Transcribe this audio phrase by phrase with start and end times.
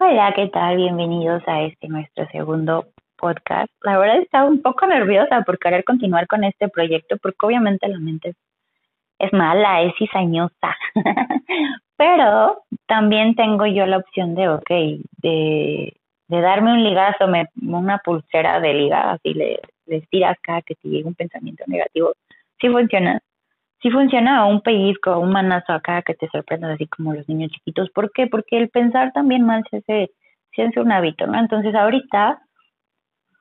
[0.00, 0.76] Hola, ¿qué tal?
[0.76, 3.68] Bienvenidos a este nuestro segundo podcast.
[3.82, 7.98] La verdad estaba un poco nerviosa por querer continuar con este proyecto porque obviamente la
[7.98, 8.34] mente
[9.18, 10.76] es, mala, es cizañosa.
[11.96, 14.70] Pero también tengo yo la opción de, ok,
[15.16, 15.96] de,
[16.28, 20.76] de darme un ligazo, me, una pulsera de liga, así le, le tiras cada que
[20.76, 22.12] te llega un pensamiento negativo.
[22.60, 23.20] Sí funciona
[23.82, 27.90] sí funciona un pellizco, un manazo acá que te sorprenda así como los niños chiquitos.
[27.90, 28.26] ¿Por qué?
[28.26, 30.10] Porque el pensar también mal se hace,
[30.54, 31.38] se hace un hábito, ¿no?
[31.38, 32.40] Entonces ahorita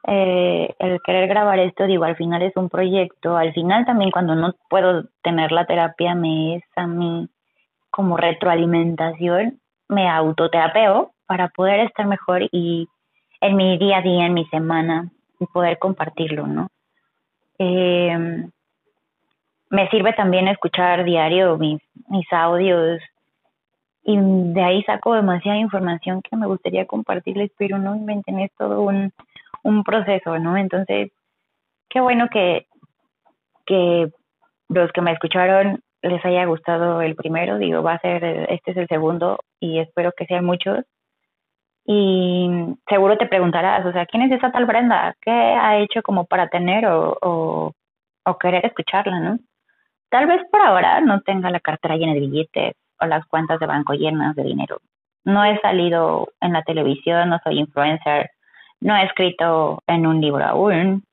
[0.08, 4.36] eh, el querer grabar esto, digo, al final es un proyecto, al final también cuando
[4.36, 7.28] no puedo tener la terapia me es a mí
[7.90, 9.60] como retroalimentación,
[9.90, 12.88] me autoterapeo para poder estar mejor y
[13.42, 15.10] en mi día a día, en mi semana,
[15.40, 16.70] y poder compartirlo, ¿no?
[17.60, 18.48] Eh,
[19.70, 23.02] me sirve también escuchar diario mis, mis audios
[24.04, 28.82] y de ahí saco demasiada información que me gustaría compartirles, pero no inventen, es todo
[28.82, 29.12] un,
[29.64, 30.56] un proceso, ¿no?
[30.56, 31.12] Entonces,
[31.90, 32.68] qué bueno que,
[33.66, 34.10] que
[34.70, 38.78] los que me escucharon les haya gustado el primero, digo, va a ser, este es
[38.78, 40.86] el segundo y espero que sean muchos.
[41.86, 42.50] Y
[42.88, 45.16] seguro te preguntarás, o sea, ¿quién es esa tal Brenda?
[45.22, 47.74] ¿Qué ha hecho como para tener o, o,
[48.26, 49.40] o querer escucharla, no?
[50.10, 53.66] Tal vez por ahora no tenga la cartera llena de billetes o las cuentas de
[53.66, 54.80] banco llenas de dinero.
[55.26, 58.30] No he salido en la televisión, no soy influencer,
[58.80, 61.04] no he escrito en un libro aún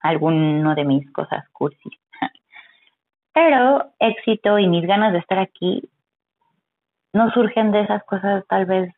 [0.00, 1.92] alguno de mis cosas cursis.
[3.32, 5.88] Pero éxito y mis ganas de estar aquí
[7.12, 8.92] no surgen de esas cosas tal vez,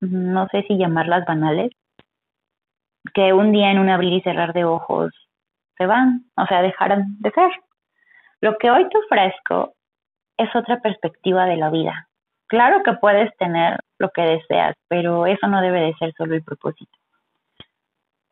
[0.00, 1.70] no sé si llamarlas banales,
[3.14, 5.12] que un día en un abrir y cerrar de ojos
[5.78, 7.50] se van, o sea, dejaron de ser.
[8.46, 9.74] Lo que hoy te ofrezco
[10.36, 12.06] es otra perspectiva de la vida.
[12.46, 16.44] Claro que puedes tener lo que deseas, pero eso no debe de ser solo el
[16.44, 16.96] propósito.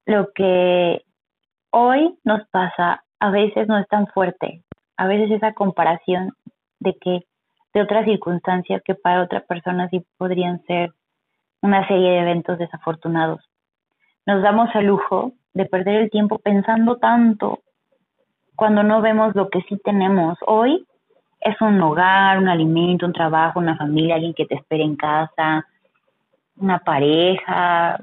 [0.07, 1.03] Lo que
[1.70, 4.63] hoy nos pasa a veces no es tan fuerte.
[4.97, 6.31] A veces esa comparación
[6.79, 7.25] de que
[7.73, 10.92] de otras circunstancias que para otra persona sí podrían ser
[11.61, 13.42] una serie de eventos desafortunados.
[14.27, 17.64] Nos damos el lujo de perder el tiempo pensando tanto
[18.57, 20.39] cuando no vemos lo que sí tenemos.
[20.47, 20.87] Hoy
[21.41, 25.67] es un hogar, un alimento, un trabajo, una familia, alguien que te espere en casa,
[26.57, 28.01] una pareja,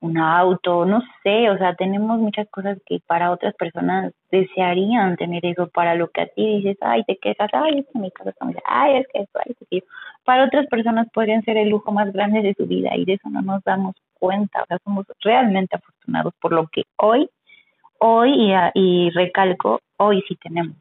[0.00, 5.44] un auto, no sé, o sea, tenemos muchas cosas que para otras personas desearían tener
[5.46, 8.30] eso, para lo que a ti dices, ay, te quejas, ay, es que mi casa
[8.30, 9.82] está ay, es que eso, ay, es que
[10.24, 13.30] Para otras personas podrían ser el lujo más grande de su vida y de eso
[13.30, 17.30] no nos damos cuenta, o sea, somos realmente afortunados por lo que hoy
[17.98, 20.76] hoy y, recalco, hoy sí tenemos.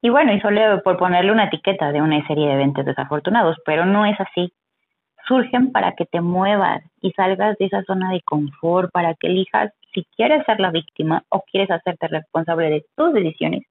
[0.00, 3.84] Y bueno, y solo por ponerle una etiqueta de una serie de eventos desafortunados, pero
[3.84, 4.52] no es así.
[5.26, 9.72] Surgen para que te muevas y salgas de esa zona de confort, para que elijas
[9.92, 13.64] si quieres ser la víctima o quieres hacerte responsable de tus decisiones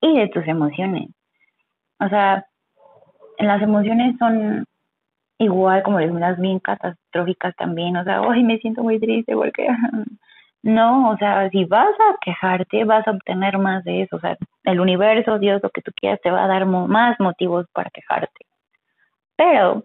[0.00, 1.10] y de tus emociones.
[2.00, 2.46] O sea,
[3.38, 4.64] las emociones son
[5.38, 7.96] igual como las bien catastróficas también.
[7.96, 9.66] O sea, hoy me siento muy triste porque
[10.66, 14.16] No, o sea, si vas a quejarte, vas a obtener más de eso.
[14.16, 17.66] O sea, el universo, Dios, lo que tú quieras, te va a dar más motivos
[17.72, 18.46] para quejarte.
[19.36, 19.84] Pero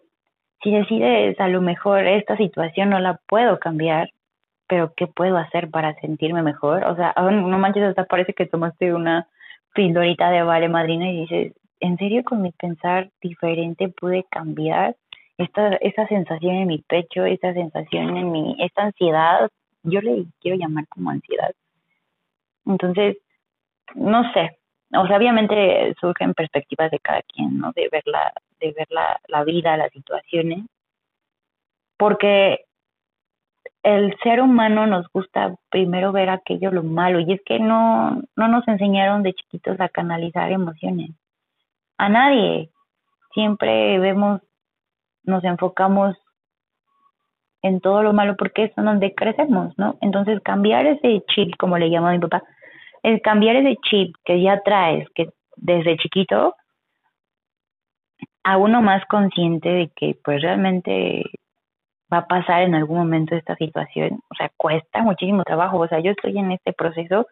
[0.63, 4.09] si decides a lo mejor esta situación no la puedo cambiar,
[4.67, 6.83] pero ¿qué puedo hacer para sentirme mejor?
[6.85, 9.27] O sea, no manches, hasta parece que tomaste una
[9.75, 14.95] pildorita de vale madrina y dices, ¿en serio con mi pensar diferente pude cambiar
[15.37, 19.51] esta, sensación en mi pecho, esta sensación en mi, esta ansiedad
[19.83, 21.51] yo le quiero llamar como ansiedad.
[22.65, 23.17] Entonces,
[23.95, 24.57] no sé,
[24.93, 27.71] o sea, obviamente surgen perspectivas de cada quien, ¿no?
[27.73, 30.65] De ver la, de ver la, la vida, las situaciones,
[31.97, 32.65] porque
[33.83, 38.47] el ser humano nos gusta primero ver aquello lo malo y es que no, no
[38.47, 41.11] nos enseñaron de chiquitos a canalizar emociones.
[41.97, 42.69] A nadie.
[43.33, 44.41] Siempre vemos,
[45.23, 46.17] nos enfocamos
[47.61, 49.97] en todo lo malo porque es donde crecemos, ¿no?
[50.01, 52.43] Entonces cambiar ese chip, como le llama mi papá,
[53.03, 56.55] el cambiar ese chip que ya traes, que desde chiquito,
[58.43, 61.23] a uno más consciente de que pues realmente
[62.11, 65.99] va a pasar en algún momento esta situación, o sea, cuesta muchísimo trabajo, o sea,
[65.99, 67.27] yo estoy en este proceso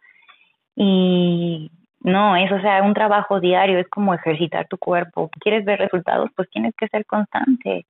[0.75, 1.71] y
[2.01, 6.29] no, es, o sea, un trabajo diario, es como ejercitar tu cuerpo, quieres ver resultados,
[6.35, 7.85] pues tienes que ser constante,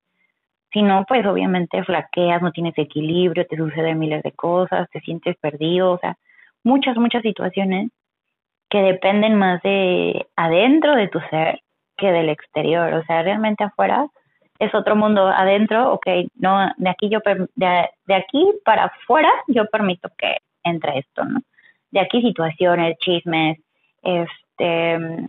[0.72, 5.36] si no, pues obviamente flaqueas, no tienes equilibrio, te suceden miles de cosas, te sientes
[5.38, 6.16] perdido, o sea,
[6.64, 7.90] muchas, muchas situaciones
[8.70, 11.62] que dependen más de adentro de tu ser
[11.98, 12.94] que del exterior.
[12.94, 14.08] O sea, realmente afuera
[14.60, 17.20] es otro mundo adentro, ok, no, de aquí yo,
[17.56, 21.40] de, de aquí para afuera yo permito que entre esto, ¿no?
[21.92, 23.58] De aquí situaciones, chismes,
[24.04, 25.28] este,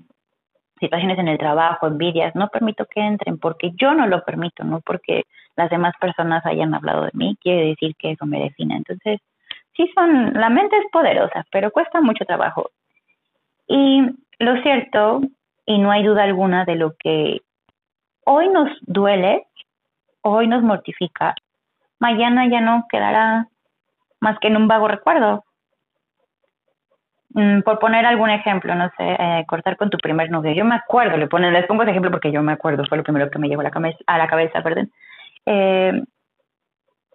[0.81, 4.81] situaciones en el trabajo, envidias, no permito que entren porque yo no lo permito, no
[4.81, 5.25] porque
[5.57, 8.77] las demás personas hayan hablado de mí, quiere decir que eso me define.
[8.77, 9.21] Entonces,
[9.77, 12.71] sí son, la mente es poderosa, pero cuesta mucho trabajo.
[13.69, 14.03] Y
[14.39, 15.21] lo cierto,
[15.67, 17.43] y no hay duda alguna de lo que
[18.25, 19.47] hoy nos duele,
[20.23, 21.35] hoy nos mortifica,
[21.99, 23.47] mañana ya no quedará
[24.21, 25.45] más que en un vago recuerdo.
[27.35, 30.53] Mm, por poner algún ejemplo, no sé, eh, cortar con tu primer novio.
[30.53, 33.05] Yo me acuerdo, le ponen, les pongo ese ejemplo porque yo me acuerdo, fue lo
[33.05, 34.91] primero que me llegó a la cabeza, a la cabeza perdón.
[35.47, 36.03] Eh,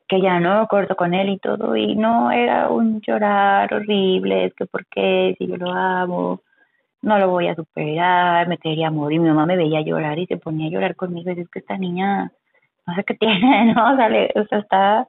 [0.07, 4.53] que ya no corto con él y todo, y no era un llorar horrible, es
[4.53, 6.41] que por qué, si yo lo amo,
[7.01, 10.37] no lo voy a superar, me quería morir, mi mamá me veía llorar y se
[10.37, 12.31] ponía a llorar conmigo, y es que esta niña,
[12.87, 13.91] no sé qué tiene, ¿no?
[13.91, 15.07] O o sea está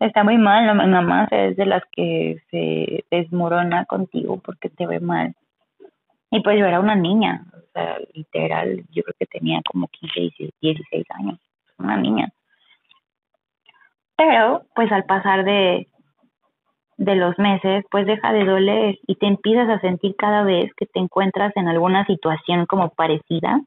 [0.00, 5.00] está muy mal, nada más es de las que se desmorona contigo porque te ve
[5.00, 5.34] mal.
[6.30, 10.50] Y pues yo era una niña, o sea, literal, yo creo que tenía como 15,
[10.60, 11.38] 16 años,
[11.78, 12.28] una niña.
[14.16, 15.88] Pero, pues al pasar de,
[16.96, 20.86] de los meses, pues deja de doler y te empiezas a sentir cada vez que
[20.86, 23.60] te encuentras en alguna situación como parecida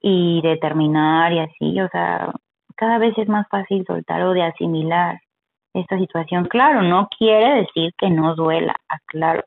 [0.00, 2.32] y determinar y así, o sea,
[2.76, 5.20] cada vez es más fácil soltar o de asimilar
[5.74, 6.46] esta situación.
[6.46, 9.44] Claro, no quiere decir que no duela, aclaro,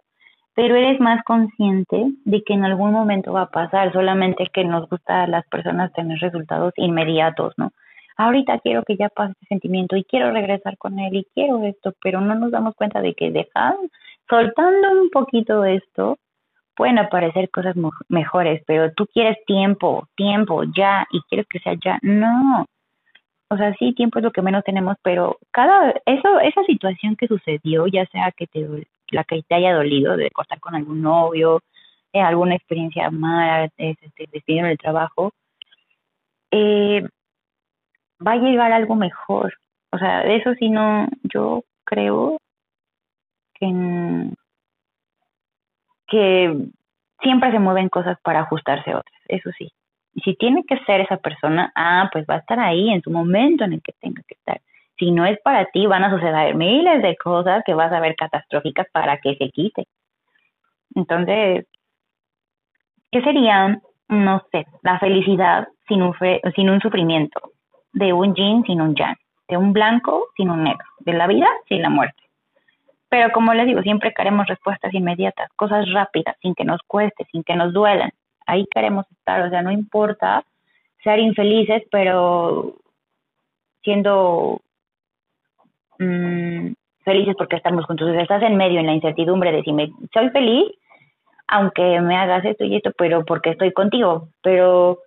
[0.54, 4.90] pero eres más consciente de que en algún momento va a pasar, solamente que nos
[4.90, 7.72] gusta a las personas tener resultados inmediatos, ¿no?
[8.18, 11.94] Ahorita quiero que ya pase este sentimiento y quiero regresar con él y quiero esto,
[12.02, 13.84] pero no nos damos cuenta de que dejando,
[14.28, 16.18] soltando un poquito esto,
[16.76, 17.76] pueden aparecer cosas
[18.10, 22.00] mejores, pero tú quieres tiempo, tiempo, ya, y quieres que sea ya.
[22.02, 22.66] No,
[23.50, 27.28] o sea, sí, tiempo es lo que menos tenemos, pero cada, eso, esa situación que
[27.28, 28.68] sucedió, ya sea que te,
[29.10, 31.62] la que te haya dolido de cortar con algún novio,
[32.14, 35.32] eh, alguna experiencia mala, eh, te despidieron del trabajo,
[36.52, 37.08] eh,
[38.26, 39.54] va a llegar algo mejor.
[39.92, 42.38] O sea, de eso sí no, yo creo
[43.54, 43.68] que,
[46.08, 46.68] que
[47.22, 49.72] siempre se mueven cosas para ajustarse a otras, eso sí.
[50.24, 53.64] Si tiene que ser esa persona, ah, pues va a estar ahí en su momento
[53.64, 54.60] en el que tenga que estar.
[54.98, 58.16] Si no es para ti, van a suceder miles de cosas que vas a ver
[58.16, 59.86] catastróficas para que se quite.
[60.96, 61.68] Entonces,
[63.12, 66.16] ¿qué sería, no sé, la felicidad sin un,
[66.56, 67.40] sin un sufrimiento?
[67.94, 69.16] De un yin sin un yang,
[69.48, 72.24] de un blanco sin un negro, de la vida sin la muerte.
[73.10, 77.44] Pero como les digo, siempre queremos respuestas inmediatas, cosas rápidas, sin que nos cueste, sin
[77.44, 78.12] que nos duelan
[78.48, 80.44] ahí queremos estar, o sea, no importa
[81.04, 82.74] ser infelices, pero
[83.84, 84.62] siendo
[86.00, 86.74] mm,
[87.04, 88.10] felices porque estamos juntos.
[88.10, 90.66] O sea, estás en medio, en la incertidumbre de si me, soy feliz,
[91.48, 94.30] aunque me hagas esto y esto, pero porque estoy contigo.
[94.42, 95.00] Pero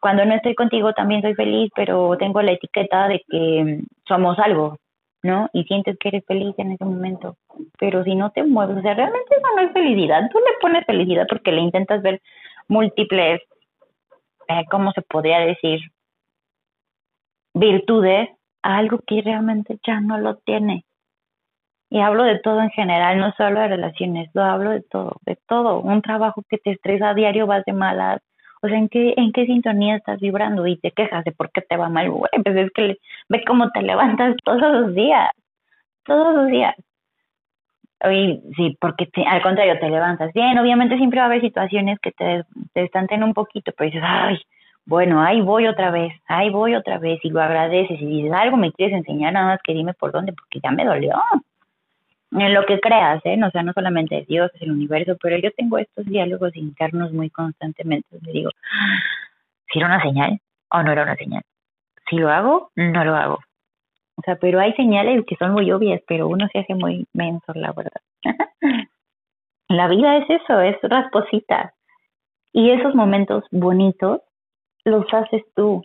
[0.00, 4.78] cuando no estoy contigo también soy feliz, pero tengo la etiqueta de que somos algo,
[5.22, 5.48] ¿no?
[5.52, 7.36] Y sientes que eres feliz en ese momento.
[7.78, 10.28] Pero si no te mueves, o sea, realmente eso no es felicidad.
[10.32, 12.20] Tú le pones felicidad porque le intentas ver
[12.70, 13.42] múltiples,
[14.48, 15.80] eh, ¿cómo se podría decir?
[17.52, 18.30] Virtudes
[18.62, 20.84] a algo que realmente ya no lo tiene.
[21.90, 25.36] Y hablo de todo en general, no solo de relaciones, lo hablo de todo, de
[25.48, 25.80] todo.
[25.80, 28.20] Un trabajo que te estresa a diario, vas de malas.
[28.62, 30.66] O sea, ¿en qué, ¿en qué sintonía estás vibrando?
[30.66, 32.10] Y te quejas de por qué te va mal.
[32.10, 32.98] Güey, pues es que
[33.28, 35.30] ve cómo te levantas todos los días.
[36.04, 36.76] Todos los días.
[38.02, 40.58] Oye, sí, porque al contrario, te levantas bien.
[40.58, 44.40] Obviamente siempre va a haber situaciones que te, te estanten un poquito, pero dices, ay,
[44.86, 48.56] bueno, ahí voy otra vez, ahí voy otra vez, y lo agradeces, y dices, algo
[48.56, 51.14] me quieres enseñar, nada más que dime por dónde, porque ya me dolió.
[52.32, 53.38] En lo que creas, ¿eh?
[53.44, 57.28] O sea, no solamente Dios, es el universo, pero yo tengo estos diálogos internos muy
[57.28, 58.08] constantemente.
[58.22, 58.50] Me digo,
[59.72, 60.40] si era una señal
[60.70, 61.42] o no era una señal.
[62.08, 63.38] Si lo hago, no lo hago.
[64.20, 67.54] O sea, pero hay señales que son muy obvias, pero uno se hace muy menso,
[67.54, 68.02] la verdad.
[69.68, 71.72] la vida es eso, es rasposita.
[72.52, 74.20] Y esos momentos bonitos
[74.84, 75.82] los haces tú.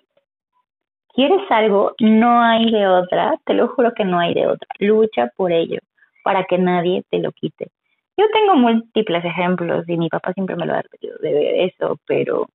[1.13, 1.93] ¿Quieres algo?
[2.01, 4.67] No hay de otra, te lo juro que no hay de otra.
[4.79, 5.79] Lucha por ello,
[6.25, 7.71] para que nadie te lo quite.
[8.17, 12.49] Yo tengo múltiples ejemplos y mi papá siempre me lo ha repetido de eso, pero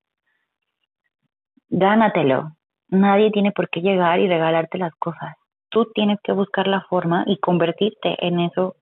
[1.71, 2.53] gánatelo.
[2.89, 5.40] Nadie tiene por qué llegar y regalarte las cosas
[5.71, 8.77] tú tienes que buscar la forma y convertirte en eso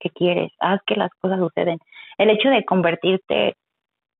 [0.00, 0.52] que quieres.
[0.60, 1.78] Haz que las cosas suceden.
[2.16, 3.56] El hecho de convertirte,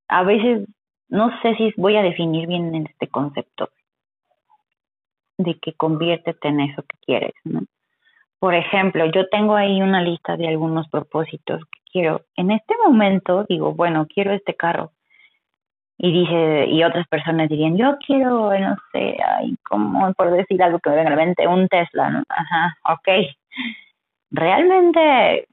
[0.09, 0.69] a veces,
[1.09, 3.71] no sé si voy a definir bien en este concepto,
[5.39, 7.63] de que conviértete en eso que quieres, ¿no?
[8.39, 12.23] Por ejemplo, yo tengo ahí una lista de algunos propósitos que quiero.
[12.37, 14.93] En este momento digo, bueno, quiero este carro.
[16.01, 20.79] Y dice, y otras personas dirían, yo quiero, no sé, ay, como por decir algo
[20.79, 22.23] que me venga a la mente, un Tesla, ¿no?
[22.29, 23.09] Ajá, ok.
[24.31, 25.49] ¿Realmente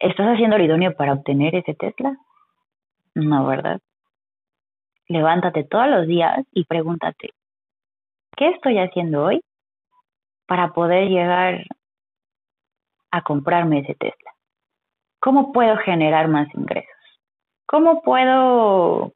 [0.00, 2.16] estás haciendo lo idóneo para obtener ese Tesla?
[3.14, 3.78] No, ¿verdad?
[5.06, 7.30] Levántate todos los días y pregúntate,
[8.36, 9.40] ¿qué estoy haciendo hoy
[10.46, 11.64] para poder llegar
[13.12, 14.32] a comprarme ese Tesla?
[15.20, 16.95] ¿Cómo puedo generar más ingresos?
[17.66, 19.12] ¿Cómo puedo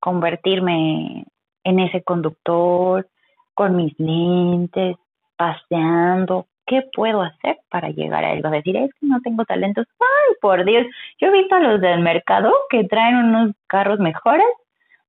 [0.00, 1.24] convertirme
[1.64, 3.08] en ese conductor
[3.54, 4.96] con mis lentes,
[5.36, 6.46] paseando?
[6.66, 8.42] ¿Qué puedo hacer para llegar a él?
[8.42, 9.86] Vas a decir, es que no tengo talentos.
[10.00, 10.86] Ay, por Dios,
[11.20, 14.46] yo he visto a los del mercado que traen unos carros mejores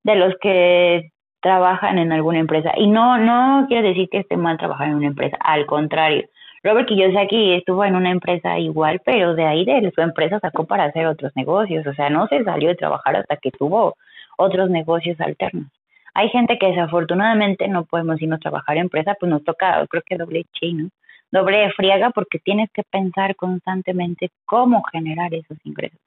[0.03, 2.71] de los que trabajan en alguna empresa.
[2.77, 6.27] Y no, no quiero decir que esté mal trabajar en una empresa, al contrario.
[6.63, 10.85] Robert Kiyosaki estuvo en una empresa igual, pero de ahí de su empresa sacó para
[10.85, 11.85] hacer otros negocios.
[11.85, 13.95] O sea, no se salió de trabajar hasta que tuvo
[14.37, 15.67] otros negocios alternos.
[16.13, 20.01] Hay gente que desafortunadamente no podemos irnos a trabajar en empresa, pues nos toca, creo
[20.03, 20.89] que doble chino,
[21.31, 25.99] doble friega, porque tienes que pensar constantemente cómo generar esos ingresos.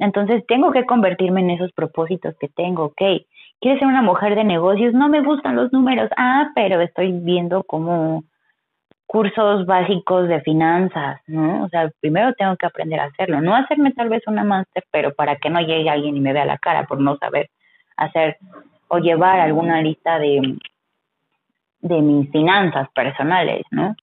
[0.00, 3.02] Entonces tengo que convertirme en esos propósitos que tengo, ok.
[3.60, 4.94] ¿Quieres ser una mujer de negocios?
[4.94, 6.10] No me gustan los números.
[6.16, 8.24] Ah, pero estoy viendo como
[9.10, 11.64] cursos básicos de finanzas, ¿no?
[11.64, 13.40] O sea, primero tengo que aprender a hacerlo.
[13.40, 16.44] No hacerme tal vez una máster, pero para que no llegue alguien y me vea
[16.44, 17.50] la cara por no saber
[17.96, 18.36] hacer
[18.86, 20.56] o llevar alguna lista de,
[21.80, 23.96] de mis finanzas personales, ¿no?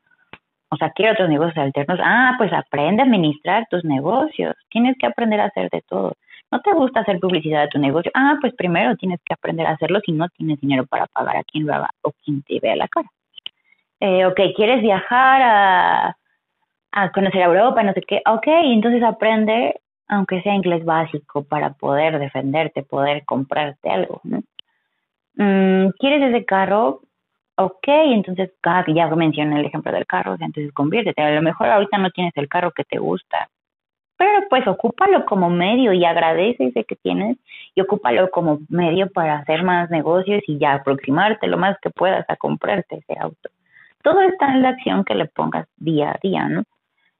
[0.72, 2.00] O sea, quiero otros negocios alternos.
[2.04, 4.56] Ah, pues aprende a administrar tus negocios.
[4.70, 6.16] Tienes que aprender a hacer de todo.
[6.52, 8.12] ¿No te gusta hacer publicidad de tu negocio?
[8.14, 11.46] Ah, pues primero tienes que aprender a hacerlo si no tienes dinero para pagar a
[11.46, 13.08] quien lo haga o quien te vea la cara.
[14.00, 16.18] Eh, ok, ¿quieres viajar a,
[16.92, 18.22] a conocer Europa, no sé qué?
[18.26, 24.22] Ok, entonces aprende, aunque sea inglés básico, para poder defenderte, poder comprarte algo.
[25.36, 27.02] Mm, ¿Quieres ese carro?
[27.58, 31.22] ok, entonces, ah, ya mencioné el ejemplo del carro, entonces conviértete.
[31.22, 33.50] A lo mejor ahorita no tienes el carro que te gusta,
[34.18, 37.38] pero pues ocúpalo como medio y agradece ese que tienes
[37.76, 42.30] y ocúpalo como medio para hacer más negocios y ya aproximarte lo más que puedas
[42.30, 43.50] a comprarte ese auto.
[44.08, 46.64] Todo está en la acción que le pongas día a día, ¿no?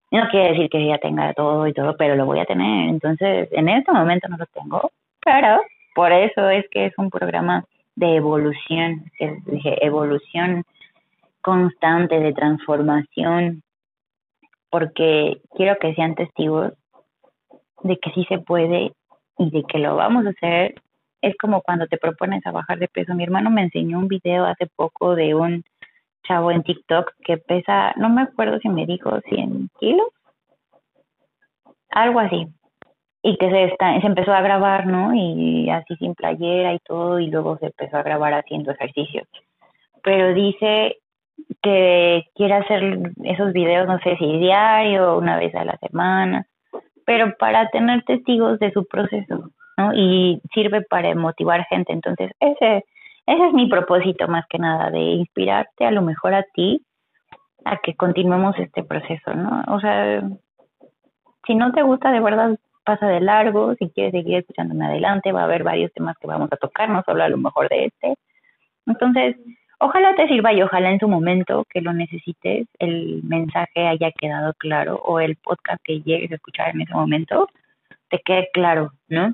[0.10, 2.88] No quiere decir que ya tenga todo y todo, pero lo voy a tener.
[2.88, 4.90] Entonces, en este momento no lo tengo,
[5.22, 5.60] pero
[5.94, 7.66] por eso es que es un programa
[7.98, 10.64] de evolución, de evolución
[11.42, 13.64] constante, de transformación,
[14.70, 16.72] porque quiero que sean testigos
[17.84, 18.94] de que sí se puede
[19.38, 20.76] y de que lo vamos a hacer.
[21.22, 23.14] Es como cuando te propones a bajar de peso.
[23.14, 25.66] Mi hermano me enseñó un video hace poco de un
[26.28, 30.08] chavo en TikTok que pesa, no me acuerdo si me dijo 100 kilos,
[31.90, 32.48] algo así
[33.28, 35.14] y que se, está, se empezó a grabar, ¿no?
[35.14, 39.28] Y así sin playera y todo, y luego se empezó a grabar haciendo ejercicios.
[40.02, 40.98] Pero dice
[41.62, 46.48] que quiere hacer esos videos, no sé si diario, una vez a la semana,
[47.06, 49.94] pero para tener testigos de su proceso, ¿no?
[49.94, 51.92] Y sirve para motivar gente.
[51.92, 52.86] Entonces, ese,
[53.28, 56.82] ese es mi propósito más que nada, de inspirarte a lo mejor a ti
[57.66, 59.64] a que continuemos este proceso, ¿no?
[59.68, 60.24] O sea,
[61.46, 65.42] si no te gusta de verdad, pasa de largo, si quieres seguir escuchándome adelante, va
[65.42, 68.16] a haber varios temas que vamos a tocar, no solo a lo mejor de este.
[68.86, 69.36] Entonces,
[69.80, 74.54] ojalá te sirva y ojalá en su momento que lo necesites, el mensaje haya quedado
[74.54, 77.50] claro o el podcast que llegues a escuchar en ese momento
[78.10, 79.34] te quede claro, ¿no?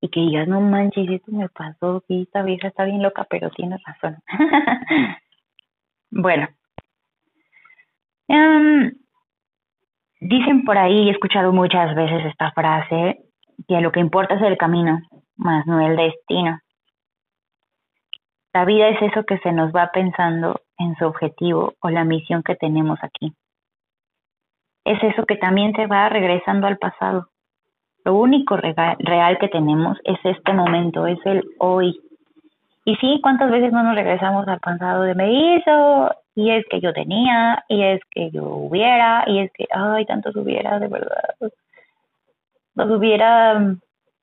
[0.00, 3.76] Y que digas, no manches, esto me pasó, esta vieja está bien loca, pero tiene
[3.84, 4.16] razón.
[6.10, 6.48] bueno.
[8.28, 8.92] Um,
[10.20, 13.24] Dicen por ahí, he escuchado muchas veces esta frase,
[13.66, 15.00] que lo que importa es el camino,
[15.36, 16.60] más no el destino.
[18.52, 22.42] La vida es eso que se nos va pensando en su objetivo o la misión
[22.42, 23.32] que tenemos aquí.
[24.84, 27.29] Es eso que también se va regresando al pasado.
[28.04, 32.00] Lo único real que tenemos es este momento, es el hoy.
[32.84, 36.80] Y sí, ¿cuántas veces no nos regresamos al pasado de me hizo y es que
[36.80, 41.34] yo tenía, y es que yo hubiera, y es que, ay, tantos hubiera, de verdad.
[42.74, 43.76] Los hubiera,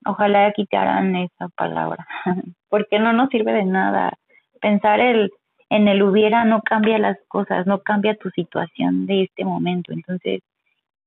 [0.05, 2.07] ojalá quitaran esa palabra,
[2.69, 4.13] porque no nos sirve de nada.
[4.61, 5.31] Pensar el,
[5.69, 9.91] en el hubiera no cambia las cosas, no cambia tu situación de este momento.
[9.91, 10.41] Entonces,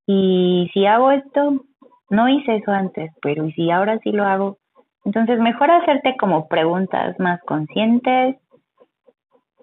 [0.07, 1.65] y si hago esto,
[2.11, 4.59] no hice eso antes, pero y si ahora sí lo hago,
[5.05, 8.37] entonces mejor hacerte como preguntas más conscientes,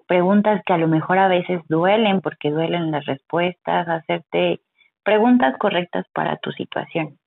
[0.06, 4.60] preguntas que a lo mejor a veces duelen porque duelen las respuestas, hacerte
[5.04, 7.18] preguntas correctas para tu situación.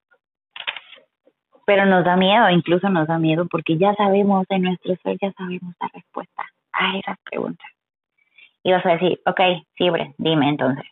[1.65, 5.31] Pero nos da miedo, incluso nos da miedo porque ya sabemos en nuestro ser, ya
[5.33, 7.69] sabemos la respuesta a esas preguntas.
[8.63, 9.39] Y vas a decir, ok,
[9.77, 10.85] Sibre, dime entonces,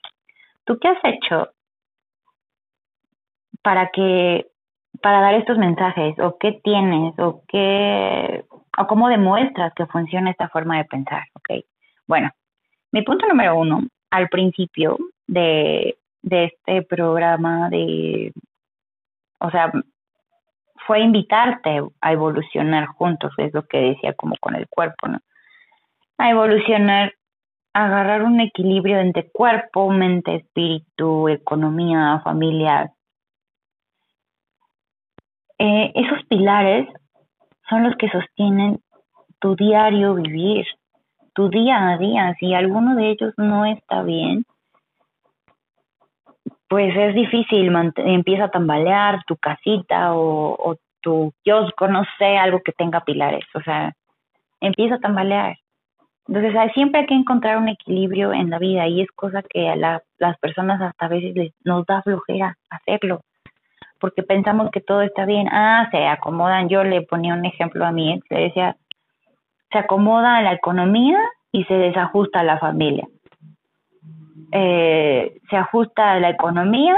[0.65, 1.50] ¿tú qué has hecho
[3.61, 4.47] para que,
[5.01, 6.17] para dar estos mensajes?
[6.19, 7.17] ¿O qué tienes?
[7.19, 8.45] ¿O qué,
[8.77, 11.23] o cómo demuestras que funciona esta forma de pensar?
[11.33, 11.63] Ok,
[12.07, 12.29] bueno,
[12.91, 14.97] mi punto número uno, al principio
[15.27, 18.33] de, de este programa de,
[19.39, 19.71] o sea,
[20.85, 25.19] fue invitarte a evolucionar juntos, es lo que decía como con el cuerpo, ¿no?
[26.17, 27.13] A evolucionar,
[27.73, 32.91] agarrar un equilibrio entre cuerpo, mente, espíritu, economía, familia.
[35.59, 36.87] Eh, esos pilares
[37.69, 38.79] son los que sostienen
[39.39, 40.65] tu diario vivir,
[41.33, 42.35] tu día a día.
[42.39, 44.45] Si alguno de ellos no está bien,
[46.69, 52.73] pues es difícil, empieza a tambalear tu casita o, tu kiosco, no sé, algo que
[52.73, 53.93] tenga pilares, o sea,
[54.59, 55.57] empieza a tambalear.
[56.27, 59.77] Entonces, siempre hay que encontrar un equilibrio en la vida y es cosa que a
[59.77, 63.21] las personas hasta a veces les, nos da flojera hacerlo,
[64.00, 65.48] porque pensamos que todo está bien.
[65.51, 66.70] Ah, se acomodan.
[66.70, 68.75] Yo le ponía un ejemplo a mi le decía,
[69.72, 71.20] se acomoda la economía
[71.51, 73.08] y se desajusta la familia
[74.51, 76.96] eh, se ajusta la economía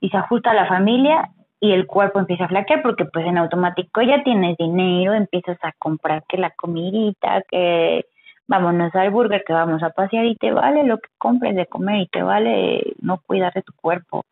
[0.00, 4.00] y se ajusta la familia y el cuerpo empieza a flaquear porque pues en automático
[4.02, 8.06] ya tienes dinero, empiezas a comprar que la comidita, que
[8.46, 12.00] vámonos al burger, que vamos a pasear y te vale lo que compres de comer
[12.00, 14.24] y te vale no cuidar de tu cuerpo.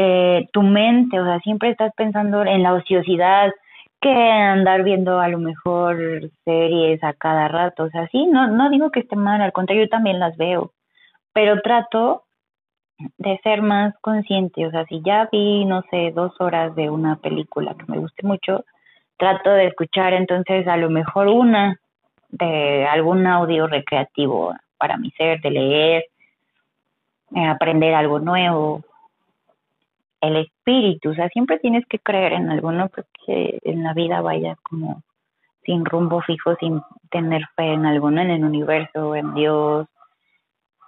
[0.00, 3.50] Eh, tu mente, o sea, siempre estás pensando en la ociosidad,
[4.00, 8.70] que andar viendo a lo mejor series a cada rato, o sea, sí, no, no
[8.70, 10.70] digo que esté mal, al contrario, yo también las veo,
[11.32, 12.22] pero trato
[13.16, 17.16] de ser más consciente, o sea, si ya vi, no sé, dos horas de una
[17.16, 18.64] película que me guste mucho,
[19.16, 21.80] trato de escuchar entonces a lo mejor una
[22.28, 26.04] de algún audio recreativo para mi ser, de leer,
[27.34, 28.84] eh, aprender algo nuevo,
[30.20, 34.58] el espíritu, o sea, siempre tienes que creer en alguno porque en la vida vayas
[34.62, 35.02] como
[35.64, 39.86] sin rumbo fijo, sin tener fe en alguno, en el universo, en Dios,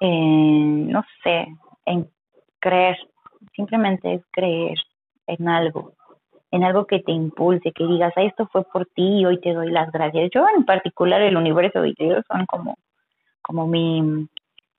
[0.00, 1.46] en, no sé,
[1.84, 2.08] en
[2.58, 2.96] creer,
[3.54, 4.78] simplemente es creer
[5.26, 5.92] en algo,
[6.50, 9.52] en algo que te impulse, que digas, ah, esto fue por ti y hoy te
[9.52, 10.30] doy las gracias.
[10.34, 12.76] Yo en particular el universo y Dios son como,
[13.42, 14.28] como mi,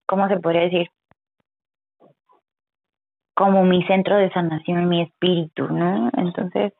[0.08, 0.90] ¿cómo se podría decir?
[3.42, 6.12] Como mi centro de sanación, mi espíritu, ¿no?
[6.16, 6.74] Entonces,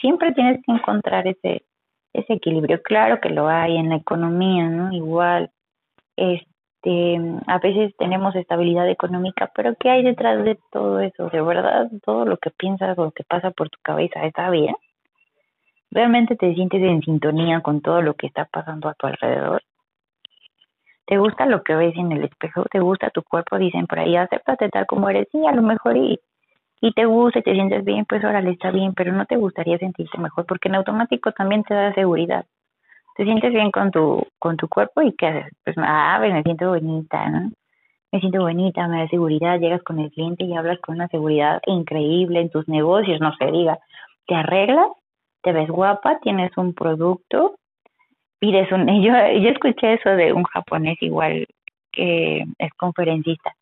[0.00, 1.62] siempre tienes que encontrar ese,
[2.12, 2.82] ese equilibrio.
[2.82, 4.92] Claro que lo hay en la economía, ¿no?
[4.92, 5.52] Igual,
[6.16, 11.28] este a veces tenemos estabilidad económica, pero ¿qué hay detrás de todo eso?
[11.28, 14.74] ¿De verdad todo lo que piensas o lo que pasa por tu cabeza está bien?
[15.92, 19.62] ¿Realmente te sientes en sintonía con todo lo que está pasando a tu alrededor?
[21.06, 22.64] ¿Te gusta lo que ves en el espejo?
[22.70, 23.58] ¿Te gusta tu cuerpo?
[23.58, 25.28] Dicen por ahí, acéptate tal como eres.
[25.32, 26.18] Sí, a lo mejor y,
[26.80, 29.78] y te gusta y te sientes bien, pues órale, está bien, pero no te gustaría
[29.78, 32.44] sentirte mejor porque en automático también te da seguridad
[33.16, 36.42] te sientes bien con tu, con tu cuerpo y qué haces, pues, ah, pues me
[36.42, 37.50] siento bonita, ¿no?
[38.12, 41.60] Me siento bonita, me da seguridad, llegas con el cliente y hablas con una seguridad
[41.66, 43.78] increíble en tus negocios, no se diga,
[44.26, 44.88] te arreglas,
[45.42, 47.56] te ves guapa, tienes un producto,
[48.38, 51.46] pides un, yo, yo escuché eso de un japonés igual
[51.92, 53.54] que es conferencista,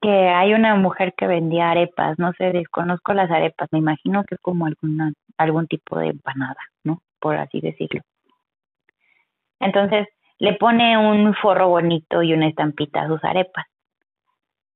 [0.00, 4.36] que hay una mujer que vendía arepas, no sé, desconozco las arepas, me imagino que
[4.36, 7.00] es como alguna, algún tipo de empanada, ¿no?
[7.20, 8.00] por así decirlo.
[9.60, 13.66] Entonces le pone un forro bonito y una estampita a sus arepas.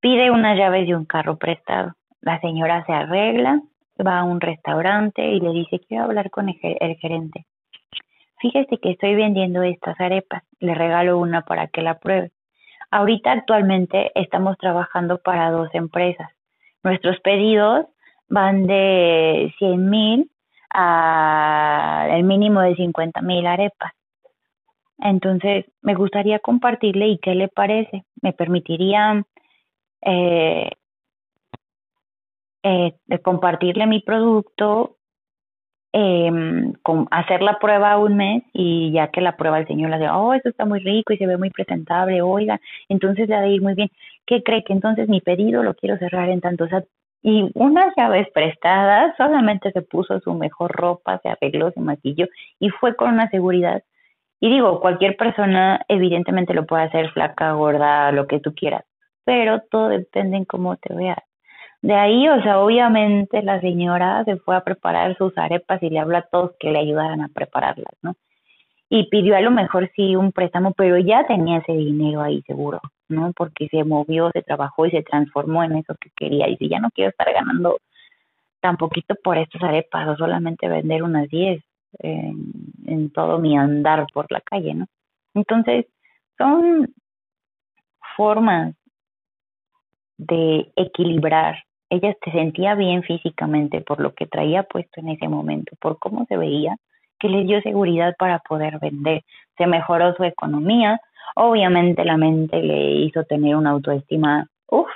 [0.01, 1.94] Pide unas llaves de un carro prestado.
[2.20, 3.61] La señora se arregla,
[4.07, 7.47] va a un restaurante y le dice, quiero hablar con el, gerente.
[8.44, 12.30] Fíjese que estoy vendiendo estas arepas, le regalo una para que la pruebe.
[12.90, 16.30] Ahorita actualmente estamos trabajando para dos empresas.
[16.83, 17.87] Nuestros pedidos
[18.28, 20.30] van de 100 mil
[20.68, 23.94] a el mínimo de 50 mil arepas.
[24.98, 28.04] Entonces, me gustaría compartirle y qué le parece.
[28.20, 29.24] Me permitiría
[30.02, 30.70] eh,
[32.62, 34.98] eh, compartirle mi producto,
[35.96, 36.72] em,
[37.12, 40.35] hacer la prueba un mes y ya que la prueba el señor le dice, oh,
[40.35, 43.62] esto está muy rico y se ve muy presentable, oiga, entonces le va a ir
[43.62, 43.90] muy bien.
[44.26, 46.64] ¿Qué cree que entonces mi pedido lo quiero cerrar en tanto?
[46.64, 46.83] O sea,
[47.22, 52.26] y unas llaves prestadas, solamente se puso su mejor ropa, se arregló, se maquilló
[52.59, 53.85] y fue con una seguridad.
[54.40, 58.85] Y digo, cualquier persona evidentemente lo puede hacer flaca, gorda, lo que tú quieras,
[59.24, 61.18] pero todo depende en cómo te veas.
[61.85, 65.99] De ahí, o sea, obviamente la señora se fue a preparar sus arepas y le
[65.99, 68.16] habló a todos que le ayudaran a prepararlas, ¿no?
[68.88, 72.81] Y pidió a lo mejor sí un préstamo, pero ya tenía ese dinero ahí seguro,
[73.09, 73.35] ¿no?
[73.37, 76.49] Porque se movió, se trabajó y se transformó en eso que quería.
[76.49, 77.77] Y si ya no quiero estar ganando
[78.61, 81.62] tan poquito por estas arepas o solamente vender unas 10,
[81.99, 84.87] en, todo mi andar por la calle, ¿no?
[85.35, 85.85] Entonces,
[86.38, 86.94] son
[88.16, 88.75] formas
[90.16, 91.64] de equilibrar.
[91.94, 96.26] Ella se sentía bien físicamente por lo que traía puesto en ese momento, por cómo
[96.26, 96.76] se veía,
[97.20, 99.22] que le dio seguridad para poder vender.
[99.57, 101.00] Se mejoró su economía,
[101.37, 104.90] obviamente la mente le hizo tener una autoestima, uff,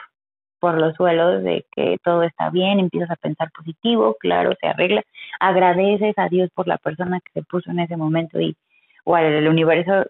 [0.59, 5.03] por los suelos de que todo está bien, empiezas a pensar positivo, claro, se arregla,
[5.39, 8.57] agradeces a Dios por la persona que se puso en ese momento y
[9.05, 10.05] o al universo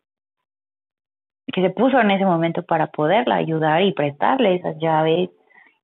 [1.53, 5.31] que se puso en ese momento para poderla ayudar y prestarle esas llaves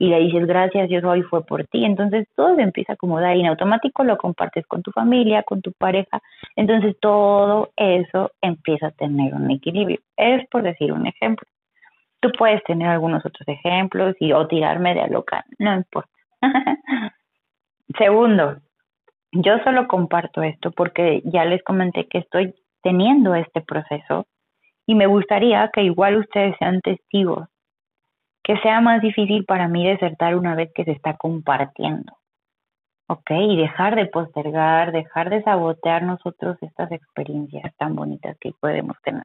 [0.05, 3.37] y le dices gracias Dios hoy fue por ti entonces todo se empieza a acomodar
[3.37, 6.21] y en automático lo compartes con tu familia con tu pareja.
[6.57, 9.99] Entonces todo eso empieza a tener un equilibrio.
[10.17, 11.47] Es por decir un ejemplo.
[12.21, 16.11] Tú puedes tener algunos otros ejemplos y o tirarme de a loca, no importa.
[17.99, 18.57] Segundo,
[19.33, 24.27] yo solo comparto esto porque ya les comenté que estoy teniendo este proceso
[24.87, 27.49] y me gustaría que igual ustedes sean testigos,
[28.45, 32.13] que sea más difícil para mí desertar una vez que se está compartiendo.
[33.09, 33.31] ¿Ok?
[33.31, 39.25] Y dejar de postergar, dejar de sabotear nosotros estas experiencias tan bonitas que podemos tener.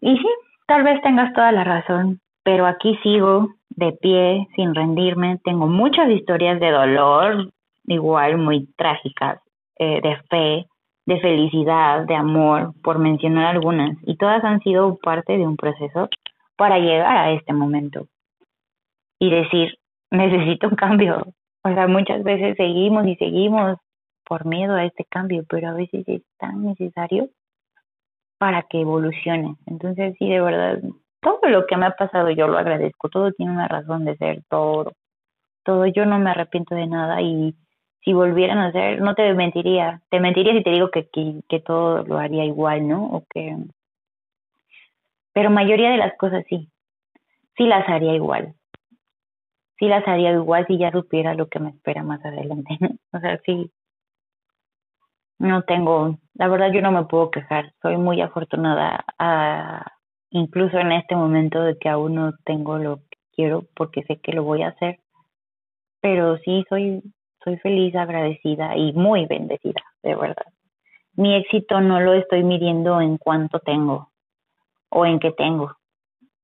[0.00, 0.28] Y sí,
[0.70, 5.40] Tal vez tengas toda la razón, pero aquí sigo de pie, sin rendirme.
[5.42, 7.50] Tengo muchas historias de dolor,
[7.86, 9.40] igual muy trágicas,
[9.80, 10.68] eh, de fe,
[11.06, 16.08] de felicidad, de amor, por mencionar algunas, y todas han sido parte de un proceso
[16.60, 18.06] para llegar a este momento
[19.18, 19.78] y decir,
[20.10, 21.32] necesito un cambio.
[21.64, 23.78] O sea, muchas veces seguimos y seguimos
[24.26, 27.30] por miedo a este cambio, pero a veces es tan necesario
[28.36, 29.56] para que evolucione.
[29.64, 30.80] Entonces, sí, de verdad,
[31.22, 34.42] todo lo que me ha pasado yo lo agradezco, todo tiene una razón de ser,
[34.50, 34.92] todo,
[35.64, 37.54] todo, yo no me arrepiento de nada y
[38.04, 41.60] si volvieran a hacer, no te mentiría, te mentiría si te digo que, que, que
[41.60, 43.06] todo lo haría igual, ¿no?
[43.06, 43.56] O que,
[45.32, 46.70] pero mayoría de las cosas sí,
[47.56, 48.54] sí las haría igual,
[49.78, 52.78] sí las haría igual si ya supiera lo que me espera más adelante,
[53.12, 53.70] o sea, sí,
[55.38, 59.04] no tengo, la verdad yo no me puedo quejar, soy muy afortunada,
[60.30, 64.32] incluso en este momento de que aún no tengo lo que quiero porque sé que
[64.32, 65.00] lo voy a hacer,
[66.00, 67.02] pero sí soy,
[67.42, 70.46] soy feliz, agradecida y muy bendecida, de verdad.
[71.14, 74.09] Mi éxito no lo estoy midiendo en cuánto tengo
[74.90, 75.72] o en qué tengo,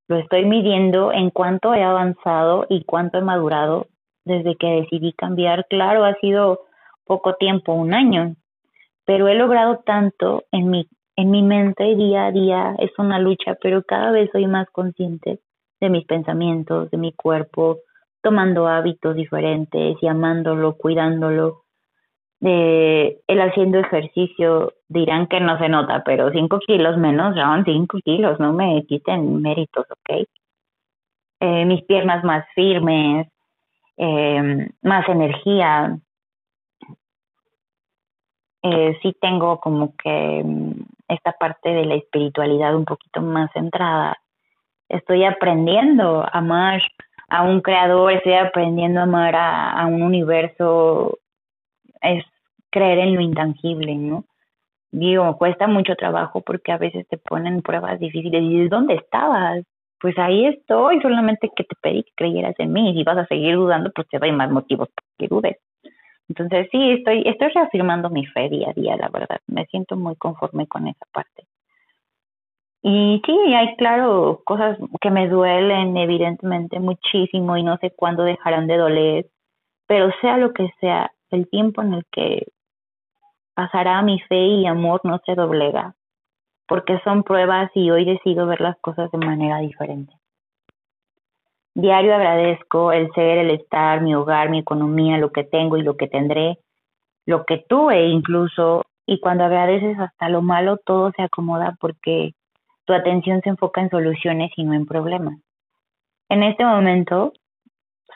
[0.08, 3.88] lo estoy midiendo en cuánto he avanzado y cuánto he madurado
[4.24, 5.66] desde que decidí cambiar.
[5.68, 6.60] Claro, ha sido
[7.04, 8.36] poco tiempo, un año,
[9.04, 13.56] pero he logrado tanto en mi, en mi mente día a día, es una lucha,
[13.60, 15.40] pero cada vez soy más consciente
[15.80, 17.78] de mis pensamientos, de mi cuerpo,
[18.22, 21.62] tomando hábitos diferentes y amándolo, cuidándolo.
[22.46, 27.98] De él haciendo ejercicio, dirán que no se nota, pero cinco kilos menos son cinco
[28.04, 30.28] kilos, no me quiten méritos, ¿ok?
[31.40, 33.26] Eh, mis piernas más firmes,
[33.96, 35.98] eh, más energía,
[38.62, 40.72] eh, sí tengo como que mm,
[41.08, 44.18] esta parte de la espiritualidad un poquito más centrada.
[44.88, 46.80] Estoy aprendiendo a amar
[47.28, 51.18] a un creador, estoy aprendiendo a amar a, un universo,
[52.00, 52.24] es
[52.76, 54.24] creer en lo intangible, ¿no?
[54.92, 59.64] Digo, cuesta mucho trabajo porque a veces te ponen pruebas difíciles y dices, ¿dónde estabas?
[59.98, 63.26] Pues ahí estoy, solamente que te pedí que creyeras en mí y si vas a
[63.26, 65.56] seguir dudando, pues te doy más motivos para que dudes.
[66.28, 69.40] Entonces sí, estoy, estoy reafirmando mi fe día a día, la verdad.
[69.46, 71.46] Me siento muy conforme con esa parte.
[72.82, 78.66] Y sí, hay claro cosas que me duelen evidentemente muchísimo y no sé cuándo dejarán
[78.66, 79.26] de doler,
[79.86, 82.46] pero sea lo que sea, el tiempo en el que
[83.56, 85.94] pasará mi fe y amor no se doblega,
[86.68, 90.12] porque son pruebas y hoy decido ver las cosas de manera diferente.
[91.74, 95.96] Diario agradezco el ser, el estar, mi hogar, mi economía, lo que tengo y lo
[95.96, 96.58] que tendré,
[97.24, 98.82] lo que tuve incluso.
[99.06, 102.34] Y cuando agradeces hasta lo malo, todo se acomoda porque
[102.84, 105.38] tu atención se enfoca en soluciones y no en problemas.
[106.28, 107.32] En este momento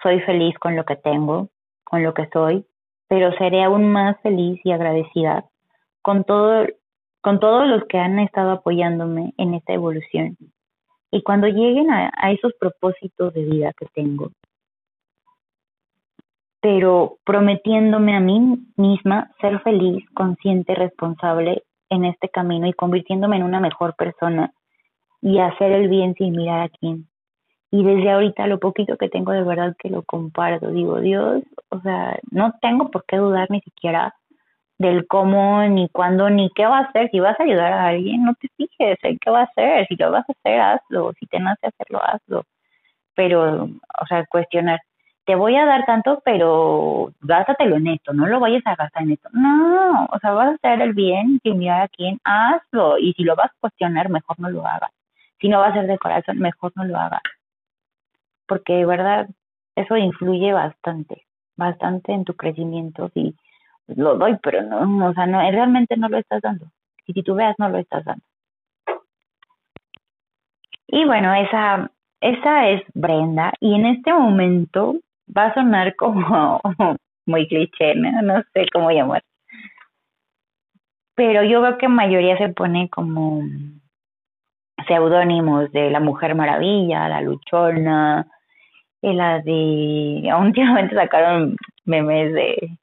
[0.03, 1.49] soy feliz con lo que tengo,
[1.85, 2.67] con lo que soy,
[3.11, 5.45] pero seré aún más feliz y agradecida
[6.01, 6.65] con todo
[7.23, 10.39] con todos los que han estado apoyándome en esta evolución.
[11.11, 14.31] Y cuando lleguen a, a esos propósitos de vida que tengo,
[16.63, 23.43] pero prometiéndome a mí misma ser feliz, consciente, responsable en este camino y convirtiéndome en
[23.43, 24.55] una mejor persona
[25.21, 27.10] y hacer el bien sin mirar a quién.
[27.73, 31.81] Y desde ahorita lo poquito que tengo de verdad que lo comparto, digo, Dios, o
[31.81, 34.15] sea, no tengo por qué dudar ni siquiera
[34.79, 37.11] del cómo, ni cuándo, ni qué va a hacer.
[37.11, 39.87] Si vas a ayudar a alguien, no te fijes en qué va a hacer.
[39.89, 41.13] Si lo vas a hacer, hazlo.
[41.21, 42.45] Si te nace hacerlo, hazlo.
[43.15, 44.81] Pero, o sea, cuestionar,
[45.27, 49.13] te voy a dar tanto, pero gástatelo en esto, no lo vayas a gastar en
[49.13, 49.29] esto.
[49.33, 52.99] No, o sea, vas a hacer el bien sin mirar a quién, hazlo.
[52.99, 54.91] Y si lo vas a cuestionar, mejor no lo hagas.
[55.41, 57.23] Si no va a ser de corazón, mejor no lo hagas.
[58.51, 59.29] Porque de verdad,
[59.77, 61.25] eso influye bastante,
[61.57, 63.09] bastante en tu crecimiento.
[63.15, 63.33] Si
[63.87, 66.67] lo doy, pero no, o sea, no, realmente no lo estás dando.
[67.07, 68.25] Si tú veas, no lo estás dando.
[70.89, 73.53] Y bueno, esa, esa es Brenda.
[73.61, 74.97] Y en este momento
[75.29, 76.61] va a sonar como
[77.27, 78.43] muy cliché, ¿no?
[78.53, 79.23] sé cómo llamar.
[81.15, 83.45] Pero yo veo que mayoría se pone como
[84.89, 88.27] seudónimos de la Mujer Maravilla, la Luchona,
[89.03, 90.33] y la de...
[90.41, 92.79] Últimamente sacaron memes de,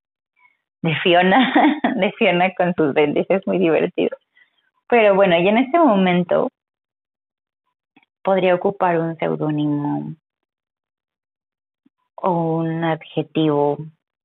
[0.82, 1.54] de Fiona,
[1.96, 4.18] de Fiona con sus dentes, es muy divertido.
[4.90, 6.50] Pero bueno, y en este momento
[8.24, 10.16] podría ocupar un seudónimo
[12.16, 13.78] o un adjetivo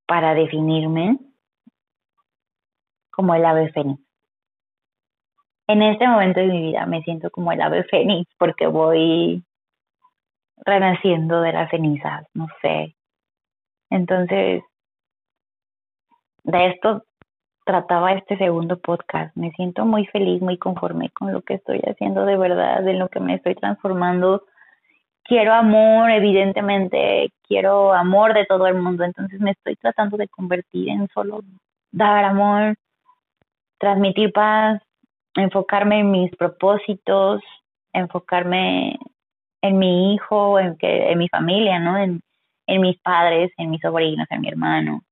[0.07, 1.19] para definirme
[3.11, 4.01] como el ave fénix.
[5.69, 9.45] En este momento de mi vida me siento como el ave fénix porque voy
[10.64, 12.94] renaciendo de las cenizas, no sé.
[13.90, 14.62] Entonces,
[16.44, 17.05] de esto
[17.64, 19.37] trataba este segundo podcast.
[19.37, 23.09] Me siento muy feliz, muy conforme con lo que estoy haciendo de verdad, de lo
[23.09, 24.42] que me estoy transformando
[25.25, 30.88] quiero amor, evidentemente, quiero amor de todo el mundo, entonces me estoy tratando de convertir
[30.88, 31.40] en solo
[31.90, 32.77] dar amor,
[33.79, 34.83] transmitir paz,
[35.35, 37.42] enfocarme en mis propósitos,
[37.92, 38.98] enfocarme
[39.62, 41.96] en mi hijo, en que en mi familia, ¿no?
[41.96, 42.20] En,
[42.66, 45.03] en mis padres, en mis sobrinos, en mi hermano,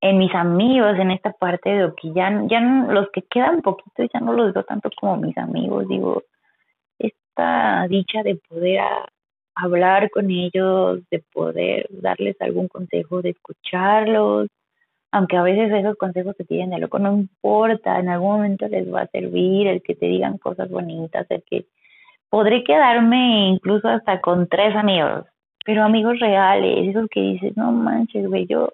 [0.00, 4.04] en mis amigos, en esta parte de lo que ya, ya los que quedan poquito
[4.12, 6.22] ya no los veo tanto como mis amigos, digo,
[6.98, 8.80] esta dicha de poder
[9.54, 14.48] hablar con ellos, de poder darles algún consejo, de escucharlos,
[15.10, 18.92] aunque a veces esos consejos te tienen de loco, no importa, en algún momento les
[18.92, 21.66] va a servir el que te digan cosas bonitas, el que
[22.30, 25.24] podré quedarme incluso hasta con tres amigos,
[25.64, 28.70] pero amigos reales, esos que dices, no manches, güey, yo,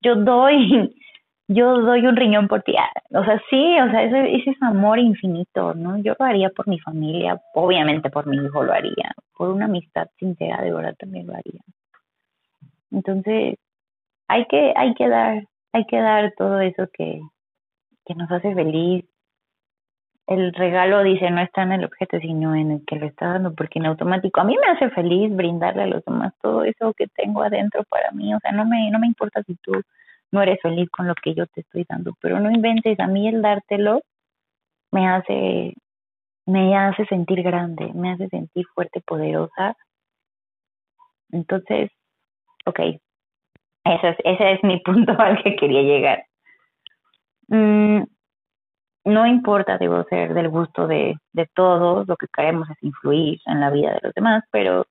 [0.00, 0.94] yo doy
[1.48, 2.74] yo doy un riñón por ti.
[3.10, 5.98] O sea, sí, o sea, ese, ese es amor infinito, ¿no?
[5.98, 10.08] Yo lo haría por mi familia, obviamente por mi hijo lo haría, por una amistad
[10.18, 11.60] sincera de verdad también lo haría.
[12.90, 13.56] Entonces,
[14.28, 17.20] hay que, hay que dar, hay que dar todo eso que,
[18.04, 19.04] que nos hace feliz.
[20.28, 23.54] El regalo, dice, no está en el objeto, sino en el que lo está dando,
[23.54, 27.06] porque en automático a mí me hace feliz brindarle a los demás todo eso que
[27.06, 28.34] tengo adentro para mí.
[28.34, 29.72] O sea, no me, no me importa si tú
[30.30, 33.26] no eres feliz con lo que yo te estoy dando, pero no inventes, a mí
[33.26, 34.02] el dártelo
[34.92, 35.72] me hace,
[36.44, 39.78] me hace sentir grande, me hace sentir fuerte, poderosa.
[41.32, 41.90] Entonces,
[42.66, 42.80] ok,
[43.84, 46.26] ese es, ese es mi punto al que quería llegar.
[47.48, 48.02] Mm,
[49.04, 53.60] no importa, debo ser del gusto de, de todos, lo que queremos es influir en
[53.60, 54.86] la vida de los demás, pero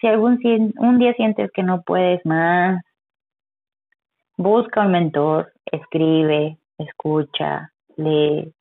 [0.00, 0.38] si algún
[0.78, 2.80] un día sientes que no puedes más,
[4.40, 8.54] Busca un mentor, escribe, escucha, lee,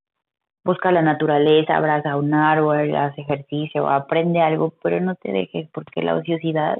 [0.64, 6.02] busca la naturaleza, abraza un árbol, haz ejercicio, aprende algo, pero no te dejes porque
[6.02, 6.80] la ociosidad,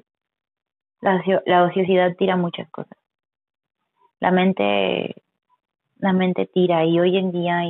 [1.02, 2.98] la, la ociosidad tira muchas cosas.
[4.20, 5.14] La mente,
[6.00, 7.62] la mente tira y hoy en día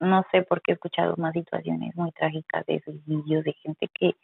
[0.00, 4.14] no sé por qué he escuchado más situaciones muy trágicas de suicidios, de gente que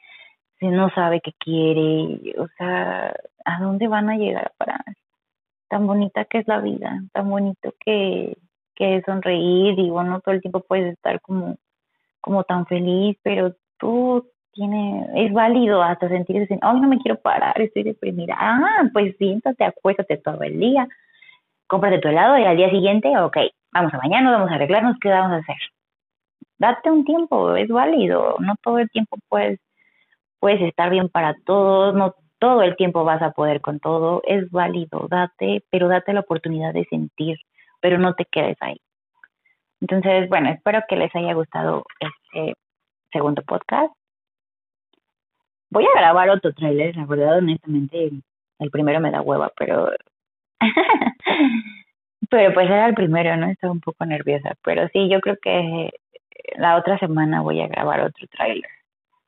[0.61, 4.85] no sabe qué quiere, o sea, ¿a dónde van a llegar a parar?
[5.73, 8.37] tan bonita que es la vida, tan bonito que,
[8.75, 11.57] que sonreír, digo, no todo el tiempo puedes estar como,
[12.21, 17.59] como tan feliz, pero tú tienes, es válido hasta sentirse, ay, no me quiero parar,
[17.59, 18.37] estoy deprimida.
[18.39, 20.87] Ah, pues siéntate, acuéstate todo el día,
[21.73, 23.35] cómprate tu helado y al día siguiente, ok,
[23.73, 25.57] vamos a bañarnos, vamos a arreglarnos, ¿qué vamos a hacer?
[26.59, 29.59] Date un tiempo, es válido, no todo el tiempo puedes,
[30.39, 34.51] puedes estar bien para todos, no todo el tiempo vas a poder con todo, es
[34.51, 37.39] válido, date, pero date la oportunidad de sentir,
[37.81, 38.79] pero no te quedes ahí.
[39.81, 42.53] Entonces, bueno, espero que les haya gustado este
[43.11, 43.95] segundo podcast.
[45.71, 48.11] Voy a grabar otro trailer, la verdad, honestamente,
[48.59, 49.89] el primero me da hueva, pero...
[52.31, 53.47] pero pues era el primero, ¿no?
[53.47, 55.91] Estaba un poco nerviosa, pero sí, yo creo que
[56.57, 58.71] la otra semana voy a grabar otro trailer.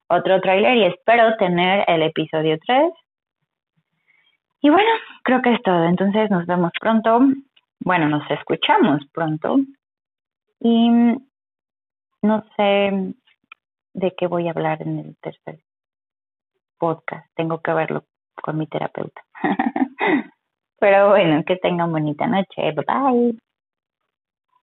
[0.08, 2.92] Otro trailer y espero tener el episodio 3.
[4.60, 4.88] Y bueno,
[5.22, 5.84] creo que es todo.
[5.84, 7.20] Entonces nos vemos pronto.
[7.80, 9.58] Bueno, nos escuchamos pronto.
[10.60, 10.88] Y
[12.22, 13.14] no sé
[13.92, 15.58] de qué voy a hablar en el tercer
[16.78, 17.26] podcast.
[17.34, 18.04] Tengo que verlo
[18.42, 19.22] con mi terapeuta.
[20.84, 22.72] Pero bueno, que tengan bonita noche.
[22.72, 23.38] Bye bye.